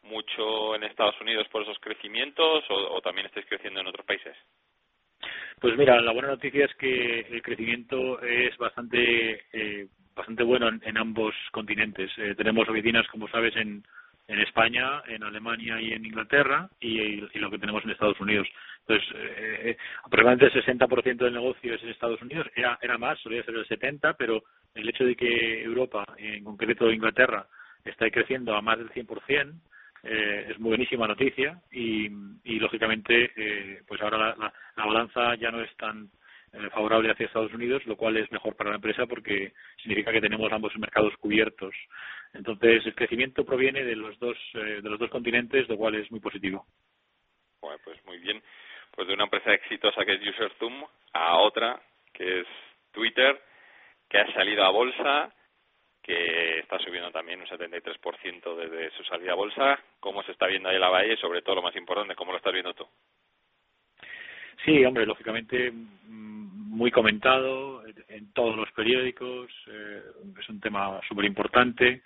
[0.02, 4.36] mucho en Estados Unidos por esos crecimientos o, o también estáis creciendo en otros países?
[5.62, 10.98] Pues mira, la buena noticia es que el crecimiento es bastante eh, bastante bueno en,
[10.98, 12.10] ambos continentes.
[12.16, 13.84] Eh, tenemos oficinas, como sabes, en,
[14.26, 18.48] en España, en Alemania y en Inglaterra y, lo que tenemos en Estados Unidos.
[18.80, 22.48] Entonces, eh, aproximadamente el 60% del negocio es en Estados Unidos.
[22.56, 24.42] Era, era más, solía ser el 70%, pero
[24.74, 27.46] el hecho de que Europa, en concreto Inglaterra,
[27.84, 29.60] está creciendo a más del 100%,
[30.02, 32.08] eh, es muy buenísima noticia y,
[32.58, 36.08] lógicamente eh, pues ahora la, la, la, balanza ya no es tan
[36.54, 40.20] eh, favorable hacia Estados Unidos, lo cual es mejor para la empresa porque significa que
[40.20, 41.74] tenemos ambos mercados cubiertos.
[42.34, 46.10] Entonces el crecimiento proviene de los dos eh, de los dos continentes, lo cual es
[46.10, 46.66] muy positivo.
[47.62, 48.42] Bueno, pues muy bien.
[48.94, 50.84] Pues de una empresa exitosa que es UserZoom
[51.14, 51.80] a otra
[52.12, 52.46] que es
[52.90, 53.40] Twitter,
[54.10, 55.32] que ha salido a bolsa
[56.02, 59.78] que está subiendo también un 73% desde su salida a bolsa.
[60.00, 62.52] ¿Cómo se está viendo ahí la y sobre todo lo más importante, cómo lo estás
[62.52, 62.86] viendo tú?
[64.64, 70.02] Sí, hombre, lógicamente muy comentado en todos los periódicos, eh,
[70.40, 72.02] es un tema súper importante.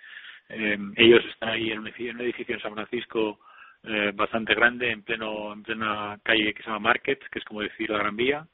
[0.49, 3.39] Eh, ellos están ahí en un edificio, en un edificio en San Francisco
[3.83, 7.61] eh, bastante grande, en pleno en plena calle que se llama Market, que es como
[7.61, 8.47] decir la Gran Vía.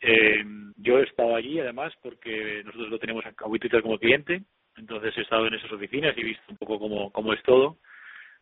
[0.00, 0.44] Eh,
[0.76, 4.42] yo he estado allí además porque nosotros lo tenemos a Twitter como cliente,
[4.76, 7.78] entonces he estado en esas oficinas y he visto un poco cómo, cómo es todo,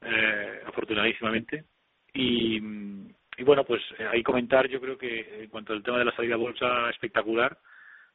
[0.02, 1.64] eh, afortunadísimamente.
[2.12, 2.60] Y,
[3.44, 6.38] bueno, pues ahí comentar, yo creo que en cuanto al tema de la salida a
[6.38, 7.58] bolsa espectacular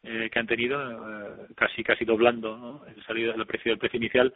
[0.04, 2.86] eh, que han tenido, eh, casi casi doblando ¿no?
[2.88, 4.34] el, salida, el precio del precio inicial,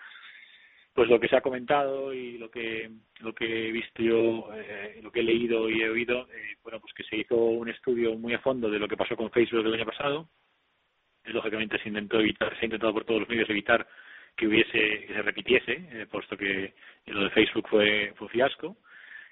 [0.93, 4.99] pues lo que se ha comentado y lo que lo que he visto yo eh,
[5.01, 8.15] lo que he leído y he oído eh, bueno pues que se hizo un estudio
[8.15, 10.29] muy a fondo de lo que pasó con Facebook el año pasado.
[11.25, 13.87] Lógicamente se intentó se ha intentado por todos los medios evitar
[14.35, 16.73] que hubiese que se repitiese eh, puesto que
[17.07, 18.77] lo de Facebook fue fue fiasco.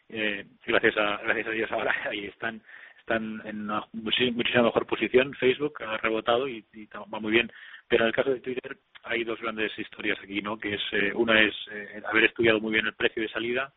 [0.09, 2.61] Eh, gracias a gracias a Dios ahora ahí están
[2.99, 5.33] están en una muchísima mejor posición.
[5.35, 7.51] Facebook ha rebotado y va muy bien
[7.91, 10.57] pero en el caso de Twitter hay dos grandes historias aquí, ¿no?
[10.57, 13.73] Que es eh, una es eh, haber estudiado muy bien el precio de salida,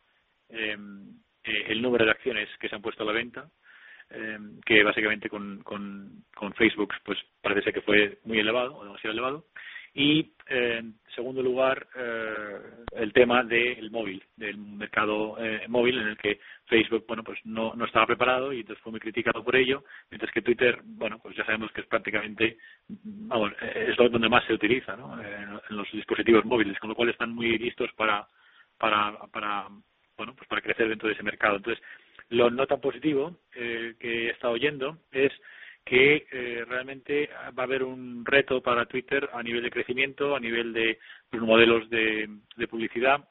[0.47, 0.77] eh,
[1.43, 3.49] el número de acciones que se han puesto a la venta,
[4.65, 9.11] que básicamente con, con, con Facebook pues parece ser que fue muy elevado o demasiado
[9.11, 9.45] elevado
[9.95, 12.59] y en segundo lugar eh,
[12.97, 17.73] el tema del móvil del mercado eh, móvil en el que Facebook bueno pues no,
[17.75, 21.35] no estaba preparado y entonces fue muy criticado por ello mientras que Twitter bueno pues
[21.37, 22.57] ya sabemos que es prácticamente
[22.89, 25.17] vamos eh, es donde más se utiliza ¿no?
[25.23, 28.27] en, los dispositivos móviles con lo cual están muy listos para
[28.77, 29.69] para para
[30.17, 31.81] bueno pues para crecer dentro de ese mercado entonces
[32.29, 35.31] lo no tan positivo que he estado oyendo es
[35.85, 40.39] que eh, realmente va a haber un reto para Twitter a nivel de crecimiento, a
[40.39, 40.97] nivel de
[41.31, 42.27] los modelos de,
[42.67, 43.23] publicidad.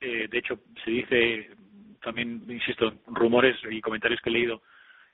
[0.00, 1.50] Eh, de hecho, se dice
[2.02, 4.62] también, insisto, rumores y comentarios que he leído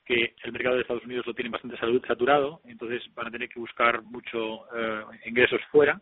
[0.04, 3.60] que el mercado de Estados Unidos lo tiene bastante saturado, entonces van a tener que
[3.60, 6.00] buscar mucho eh, ingresos fuera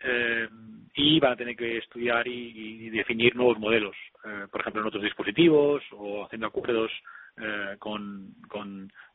[0.00, 0.48] eh,
[0.94, 4.88] y van a tener que estudiar y, y definir nuevos modelos, eh, por ejemplo, en
[4.88, 6.90] otros dispositivos o haciendo acuerdos
[7.40, 8.34] eh, con,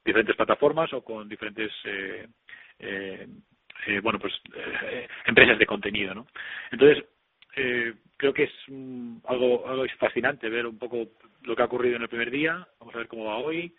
[0.03, 2.27] diferentes plataformas o con diferentes eh,
[2.79, 3.27] eh,
[3.88, 6.27] eh bueno pues eh, empresas de contenido no
[6.71, 7.05] entonces
[8.17, 8.51] creo que es
[9.25, 11.12] algo algo fascinante ver un poco
[11.43, 12.67] lo que ha ocurrido en el primer día.
[12.79, 13.75] Vamos a ver cómo va hoy.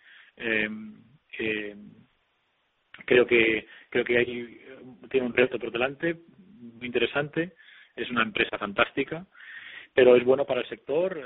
[3.05, 4.61] Creo que creo que hay
[5.09, 6.21] tiene un reto por delante
[6.77, 7.51] muy interesante.
[7.97, 9.25] Es una empresa fantástica
[9.95, 11.19] pero es bueno para el sector.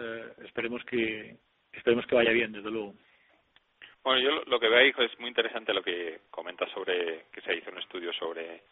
[0.45, 1.37] Esperemos que
[1.73, 2.95] esperemos que vaya bien desde luego
[4.09, 7.55] bueno, yo lo que veo ahí es muy interesante lo que comenta sobre que se
[7.55, 8.63] hizo un estudio sobre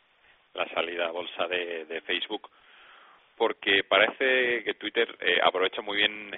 [0.56, 2.50] la salida a bolsa de, de Facebook,
[3.36, 6.32] porque parece que Twitter eh, aprovecha muy bien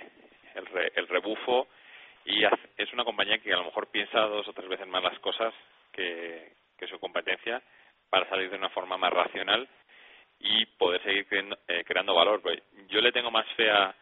[0.53, 1.69] el, re, el rebufo
[2.25, 5.17] y es una compañía que a lo mejor piensa dos o tres veces más las
[5.19, 5.53] cosas
[5.93, 7.61] que, que su competencia
[8.09, 9.65] para salir de una forma más racional
[10.41, 12.41] y poder seguir creando, eh, creando valor.
[12.41, 13.95] Pues yo le tengo más fe a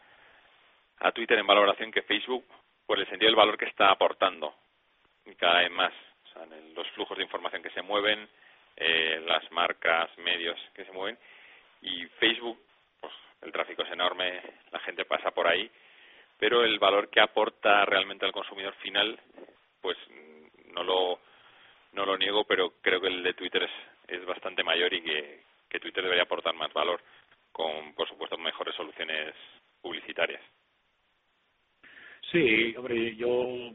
[1.14, 2.46] Twitter en valoración que Facebook
[2.88, 4.56] por el sentido del valor que está aportando
[5.36, 5.94] cada vez más.
[6.26, 8.28] O sea, en los flujos de información que se mueven,
[8.76, 11.18] eh, las marcas, medios que se mueven.
[11.82, 12.60] Y Facebook,
[13.00, 15.70] pues el tráfico es enorme, la gente pasa por ahí,
[16.38, 19.20] pero el valor que aporta realmente al consumidor final,
[19.82, 19.98] pues
[20.74, 21.20] no lo,
[21.94, 23.72] no lo niego, pero creo que el de Twitter es,
[24.20, 27.02] es bastante mayor y que, que Twitter debería aportar más valor
[27.52, 29.34] con, por supuesto, mejores soluciones
[29.82, 30.42] publicitarias.
[32.32, 33.72] Sí, hombre, yo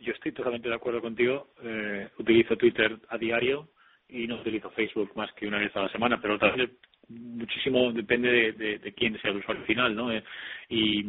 [0.00, 1.50] yo estoy totalmente de acuerdo contigo.
[1.62, 3.68] Eh, utilizo Twitter a diario
[4.08, 6.72] y no utilizo Facebook más que una vez a la semana, pero también
[7.08, 10.12] muchísimo depende de, de, quién sea el usuario final, ¿no?
[10.12, 10.22] Eh,
[10.68, 11.04] y,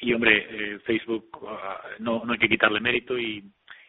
[0.00, 3.42] y, hombre, eh, Facebook uh, no, no hay que quitarle mérito y,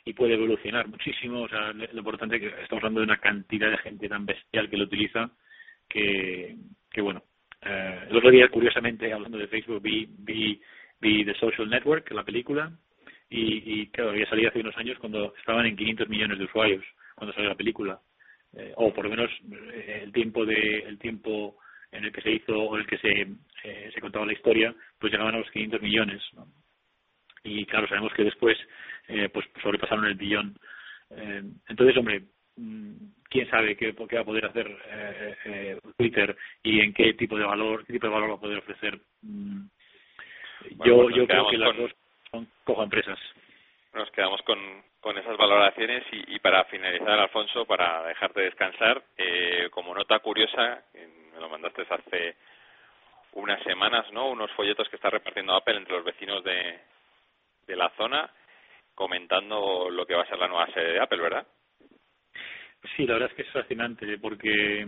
[0.05, 1.41] y puede evolucionar muchísimo.
[1.41, 4.69] O sea, lo importante es que estamos hablando de una cantidad de gente tan bestial
[4.69, 5.31] que lo utiliza
[5.87, 6.55] que,
[6.89, 7.23] que bueno.
[7.63, 10.59] Eh, el otro día, curiosamente, hablando de Facebook, vi, vi,
[10.99, 12.71] vi The Social Network, la película,
[13.31, 16.83] y, y claro, había salido hace unos años cuando estaban en 500 millones de usuarios
[17.15, 17.99] cuando salió la película.
[18.53, 19.31] Eh, o por lo menos
[19.73, 21.55] eh, el tiempo de el tiempo
[21.89, 23.21] en el que se hizo o en el que se
[23.63, 26.47] eh, se contaba la historia pues llegaban a los 500 millones ¿no?
[27.45, 28.57] y claro sabemos que después
[29.07, 30.57] eh, pues sobrepasaron el billón.
[31.11, 32.23] Eh, entonces hombre
[32.57, 32.93] mm,
[33.29, 37.37] quién sabe qué, qué va a poder hacer eh, eh, Twitter y en qué tipo
[37.37, 39.61] de valor qué tipo de valor va a poder ofrecer mm,
[40.75, 41.77] bueno, yo pues yo creo que las con...
[41.77, 41.91] dos
[42.31, 43.19] son cojo empresas.
[43.93, 44.57] Nos quedamos con,
[45.01, 50.81] con esas valoraciones y, y para finalizar, Alfonso, para dejarte descansar, eh, como nota curiosa,
[50.93, 52.35] me lo mandaste hace
[53.33, 54.29] unas semanas, ¿no?
[54.29, 56.79] Unos folletos que está repartiendo Apple entre los vecinos de,
[57.67, 58.29] de la zona,
[58.95, 61.45] comentando lo que va a ser la nueva sede de Apple, ¿verdad?
[62.95, 64.87] Sí, la verdad es que es fascinante porque,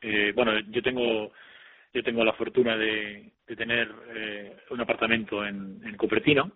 [0.00, 1.32] eh, bueno, yo tengo
[1.92, 6.52] yo tengo la fortuna de, de tener eh, un apartamento en, en Cupertino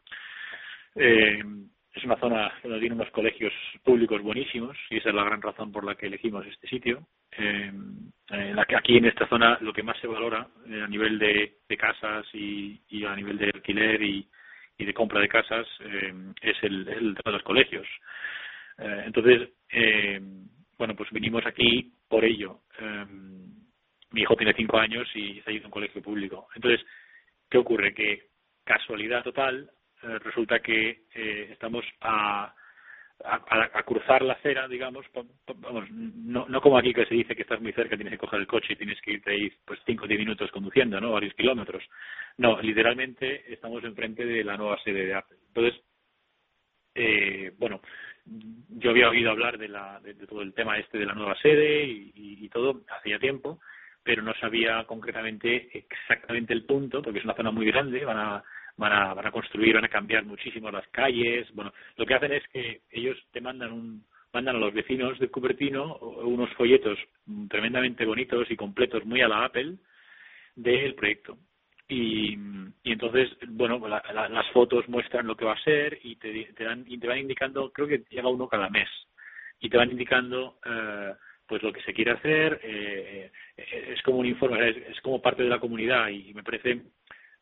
[0.99, 1.43] eh,
[1.99, 5.73] es una zona donde tiene unos colegios públicos buenísimos y esa es la gran razón
[5.73, 7.07] por la que elegimos este sitio.
[7.33, 7.73] Eh,
[8.31, 11.19] en la que aquí en esta zona lo que más se valora eh, a nivel
[11.19, 14.29] de, de casas y, y, a nivel de alquiler y,
[14.77, 17.87] y de compra de casas eh, es el, el de los colegios.
[18.79, 19.49] Eh, entonces,
[20.79, 22.61] bueno, pues vinimos aquí por ello.
[24.13, 26.49] Mi hijo tiene cinco años y está yendo a un colegio público.
[26.55, 26.87] Entonces,
[27.51, 27.93] ¿qué ocurre?
[27.93, 28.29] Que
[28.65, 29.71] casualidad total,
[30.03, 32.55] resulta que eh, estamos a,
[33.25, 35.05] a, a, cruzar la acera, digamos,
[35.61, 38.41] vamos, no, no como aquí que se dice que estás muy cerca, tienes que coger
[38.41, 41.13] el coche y tienes que irte ahí pues 5 o 10 minutos conduciendo, ¿no?
[41.13, 41.83] Varios kilómetros.
[42.37, 45.39] No, literalmente estamos enfrente de la nueva sede de Apple.
[45.49, 45.83] Entonces,
[46.95, 47.81] eh, bueno,
[48.25, 51.85] yo había oído hablar de, la, de, todo el tema este de la nueva sede
[51.85, 53.61] y, y, y todo hacía tiempo,
[54.03, 58.45] pero no sabía concretamente exactamente el punto, porque es una zona muy grande, van a
[58.79, 61.47] van a, van a construir, van a cambiar muchísimo las calles.
[61.53, 65.31] Bueno, lo que hacen es que ellos te mandan un mandan a los vecinos de
[65.31, 66.99] Cupertino unos folletos
[67.49, 69.76] tremendamente bonitos y completos, muy a la Apple,
[70.55, 71.39] del proyecto.
[71.89, 72.35] Y,
[72.83, 76.53] y entonces, bueno, la, la, las fotos muestran lo que va a ser y te,
[76.55, 78.89] te, dan, y te van indicando, creo que llega uno cada mes,
[79.61, 81.14] y te van indicando eh,
[81.47, 85.22] pues lo que se quiere hacer, eh, eh es como un informe, es, es como
[85.22, 86.83] parte de la comunidad y me parece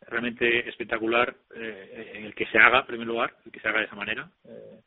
[0.09, 3.81] realmente espectacular eh, en el que se haga, en primer lugar, el que se haga
[3.81, 4.81] de esa manera, eh,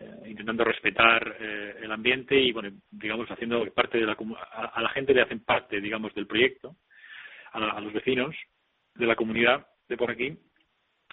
[0.00, 4.16] eh, intentando respetar eh, el ambiente y, bueno, digamos, haciendo parte de la
[4.52, 6.76] a, a la gente le hacen parte, digamos, del proyecto,
[7.52, 8.34] a, a los vecinos
[8.94, 10.36] de la comunidad de por aquí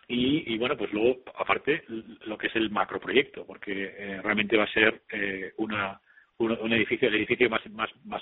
[0.08, 1.84] y, y, bueno, pues luego, aparte,
[2.26, 5.04] lo que es el macroproyecto, porque realmente va a ser
[5.58, 6.02] una,
[6.38, 8.22] un, edificio, el edificio más, más, más,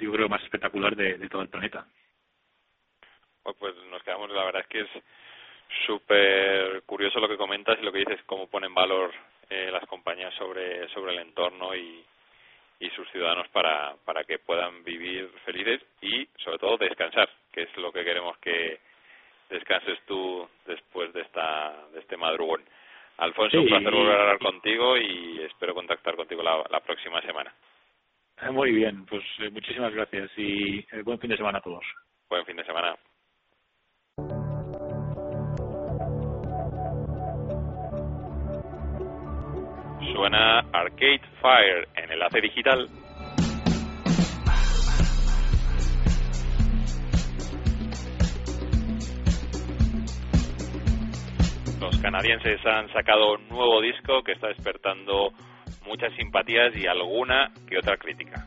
[0.00, 1.86] yo creo, más espectacular de todo el planeta.
[3.54, 5.02] Pues, nos quedamos, la verdad es que es
[5.86, 9.12] súper curioso lo que comentas y lo que dices, cómo ponen valor
[9.48, 12.04] eh, las compañías sobre, sobre el entorno y,
[12.80, 17.76] y sus ciudadanos para, para que puedan vivir felices y sobre todo descansar, que es
[17.76, 18.80] lo que queremos que
[19.50, 22.62] descanses tú después de esta de este madrugón.
[23.18, 27.20] Alfonso, sí, un placer volver a hablar contigo y espero contactar contigo la, la próxima
[27.20, 27.54] semana.
[28.50, 31.84] Muy bien, pues eh, muchísimas gracias y eh, buen fin de semana a todos.
[32.30, 32.96] Buen fin de semana.
[40.20, 42.86] Suena Arcade Fire en Enlace Digital.
[51.80, 55.32] Los canadienses han sacado un nuevo disco que está despertando
[55.86, 58.46] muchas simpatías y alguna que otra crítica.